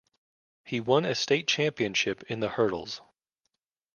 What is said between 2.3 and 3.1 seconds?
the hurdles.